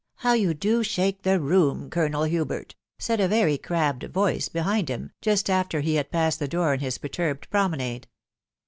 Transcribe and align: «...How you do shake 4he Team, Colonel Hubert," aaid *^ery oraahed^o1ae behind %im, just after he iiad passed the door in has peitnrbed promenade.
«...How 0.25 0.33
you 0.33 0.55
do 0.55 0.81
shake 0.81 1.21
4he 1.21 1.77
Team, 1.81 1.89
Colonel 1.91 2.23
Hubert," 2.23 2.73
aaid 2.99 3.19
*^ery 3.29 3.59
oraahed^o1ae 3.61 4.51
behind 4.51 4.87
%im, 4.89 5.11
just 5.21 5.47
after 5.47 5.81
he 5.81 5.93
iiad 5.93 6.09
passed 6.09 6.39
the 6.39 6.47
door 6.47 6.73
in 6.73 6.79
has 6.79 6.97
peitnrbed 6.97 7.47
promenade. 7.51 8.07